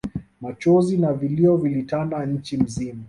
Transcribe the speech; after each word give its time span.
Machozi 0.41 0.97
na 0.97 1.13
vilio 1.13 1.57
vilitanda 1.57 2.25
nchi 2.25 2.57
mzima 2.57 2.99